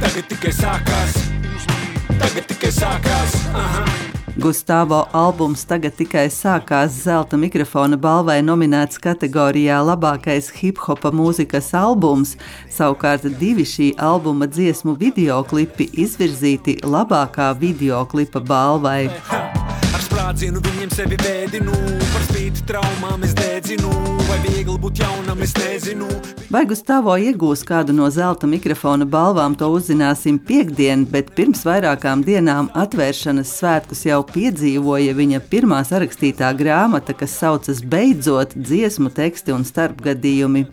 [0.00, 1.18] tagad tikai sākās,
[2.18, 3.36] tagad tikai sākās.
[3.54, 3.84] Aha.
[4.40, 12.36] Gustavo albums tagad tikai sākās zelta mikrofona balvai nominēts kategorijā labākais hip hopa mūzikas albums.
[12.72, 19.02] Savukārt divi šī albuma dziesmu videoklipi izvirzīti labākā videoklipa balvai.
[19.28, 19.39] Ha!
[20.20, 21.72] Ar sprādzienu viņiem sevi vēdinu,
[22.12, 23.88] par spīti traumām es dēdzinu,
[24.28, 26.08] vai viegli būt jaunam es nezinu.
[26.52, 32.68] Vai Gustavo iegūs kādu no zelta mikrofona balvām, to uzzināsim piekdien, bet pirms vairākām dienām
[32.76, 40.66] atvēršanas svētkus jau piedzīvoja viņa pirmā sarakstītā grāmata, kas saucas Beidzot dziesmu teksti un starpgadījumi.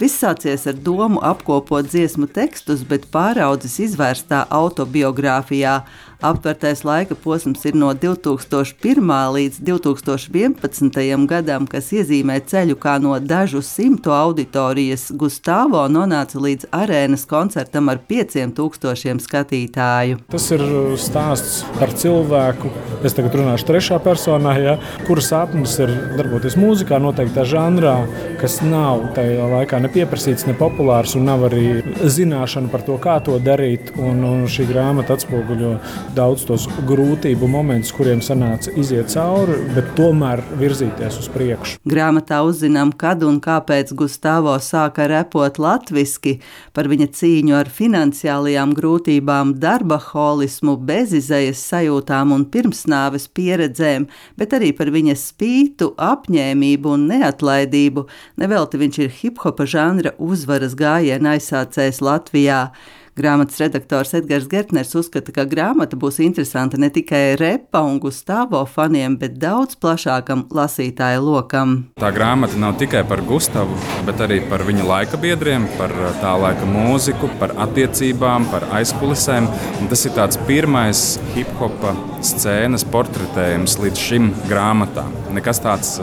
[0.00, 5.82] Viss sācies ar domu apkopot dziesmu tekstus, bet pāraudzis izvērstā autobiogrāfijā.
[6.24, 8.93] Aptvertais laika posms ir no 2001.
[9.00, 11.26] Līdz 2011.
[11.26, 15.10] gadam, kas iezīmē ceļu kā no dažu simtu auditorijas.
[15.10, 20.20] Gustavo nonāca līdz arēnas koncertam ar 5000 skatītāju.
[20.30, 20.62] Tas ir
[21.00, 22.70] stāsts par cilvēku,
[23.04, 27.96] es tagad runāšu trešā personā, ja, kuras sapnis ir darboties mūzikā, noteiktā žanrā,
[28.40, 33.18] kas nav tajā laikā ne pieprasīts, ne populārs, un nav arī zināšana par to, kā
[33.24, 33.94] to darīt.
[33.98, 35.74] Un, un šī grāmata atspoguļo
[36.16, 41.78] daudz tos grūtību momentus, kuriem sanāca iziet cauri, bet tomēr virzīties uz priekšu.
[41.88, 46.34] Grāmatā uzzinām, kad un kāpēc Gustavo sāka repot latviski,
[46.76, 54.08] par viņa cīņu ar finansiālajām grūtībām, darba holismu, bezizējas sajūtām un pirmsnāves pieredzēm,
[54.40, 58.04] bet arī par viņa spītu, apņēmību un neatlaidību.
[58.42, 62.66] Nevelti viņš ir hip hopa žanra uzvaras gājiena aizsācējs Latvijā.
[63.14, 69.14] Grāmatas redaktors Edgars Gertners uzskata, ka grāmata būs interesanta ne tikai repa un Gustavo faniem,
[69.20, 71.76] bet daudz plašākam lasītāju lokam.
[72.02, 73.78] Tā grāmata nav tikai par Gustavu,
[74.08, 75.94] bet arī par viņa laika biedriem, par
[76.24, 79.46] tā laika mūziku, par attiecībām, par aizkulisēm.
[79.78, 81.06] Un tas ir tāds pirmais
[81.36, 81.94] hip hopa
[82.24, 85.12] scēnas portretējums līdz šim grāmatām.
[85.36, 85.96] Nekas tāds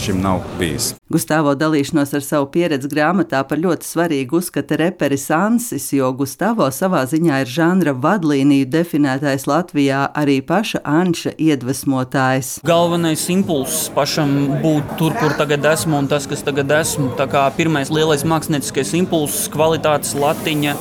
[0.00, 0.92] šim nav bijis.
[1.08, 7.04] Gustavo dalīšanos ar savu pieredzi grāmatā par ļoti svarīgu uzskata reperis Ansis, jo Gustavo savā
[7.08, 12.58] ziņā ir žanra vadlīniju definētais Latvijā arī paša Anša iedvesmotājs.
[12.68, 17.14] Galvenais impulss pašam būt tur, kur tagad esmu un tas, kas tagad esmu.
[17.16, 20.76] Tā kā pirmais lielais mākslinieckais impulss, kvalitātes latiņa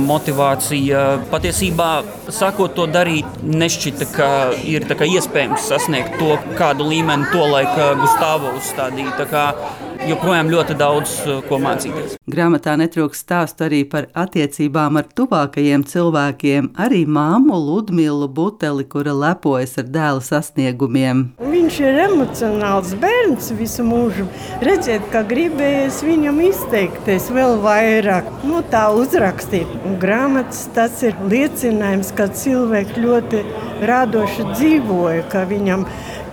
[0.00, 1.02] motivācija.
[1.32, 1.90] Patiesībā,
[2.32, 4.28] sākot to darīt, nešķita, ka
[4.68, 9.16] ir iespējams sasniegt to kādu līmeni, to laika Gustavo uzstādīja.
[10.02, 11.12] Joprojām ļoti daudz
[11.46, 12.16] ko mācīties.
[12.26, 19.76] Grāmatā netrūks stāstu arī par attiecībām ar tuvākajiem cilvēkiem, arī māmu Ludmilu Buteli, kura lepojas
[19.78, 21.22] ar dēla sasniegumiem.
[21.52, 24.26] Viņš ir emocionāls bērns visu mūžu.
[24.66, 29.70] Redziet, ka gribējies viņam izteikties vēl vairāk, nu, tā uzrakstīt.
[29.86, 33.44] Un grāmatas tas ir liecinājums, ka cilvēks ļoti
[33.86, 35.86] radoši dzīvoja, ka viņam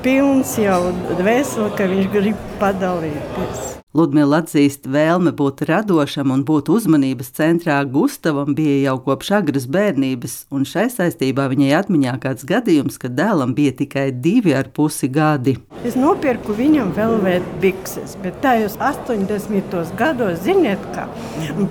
[0.04, 0.80] pilns jau
[1.20, 3.66] dvēseli, ka viņš grib padalīties.
[3.98, 10.36] Ludmila atzīst, vēlme būt radošam un būt uzmanības centrā Gustavam bija jau kopš agras bērnības,
[10.54, 15.58] un šai saistībā viņai atmiņā kāds gadījums, kad dēlam bija tikai divi ar pusi gadi.
[15.88, 17.14] Es nopirku viņam vēl
[17.62, 19.94] bikses, bet tajos 80.
[19.96, 21.06] gados, ziniet, kā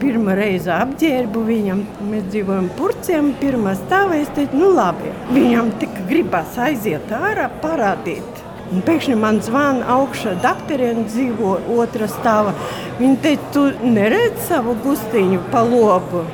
[0.01, 5.93] pirmā reize apģērbu viņam, mēs dzīvojam purciem, pirmā stāvā, es teicu, nu labi, viņam tik
[6.09, 8.41] gribas aiziet ārā, parādīt.
[8.73, 12.57] Un pēkšņi man zvana augšā, doktoriņa dzīvo otrā stāvā.
[12.97, 16.25] Viņa teica, tu neredzi savu gustiņu pa logu,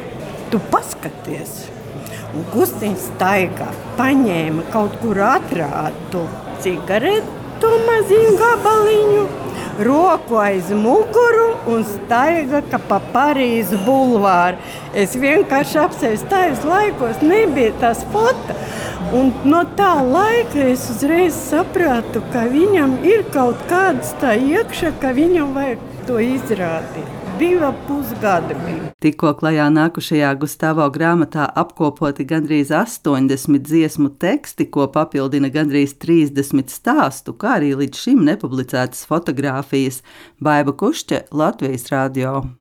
[0.54, 1.64] tu paskaties.
[2.34, 6.22] Un gustiņš staigā, paņēma kaut kur atrātu
[7.64, 9.22] cigaretu maziņu gabaliņu,
[9.84, 14.58] roku aiz muguru un staiga pa Parīzes bulvāru.
[14.94, 18.56] Es vienkārši apsēju stājas laikos, nebija tas fotos.
[19.14, 25.12] Un no tā laika es uzreiz sapratu, ka viņam ir kaut kāds tā iekšā, ka
[25.14, 27.23] viņam vajag to izrādīt.
[27.38, 27.58] Divi
[27.88, 28.90] pusgadi bija.
[29.02, 37.34] Tikko klajā nākušajā Gustavo grāmatā apkopoti gandrīz 80 dziesmu teksti, ko papildina gandrīz 30 stāstu,
[37.34, 40.04] kā arī līdz šim nepublicētas fotogrāfijas.
[40.38, 42.44] Baiva Kušķe, Latvijas Rādio.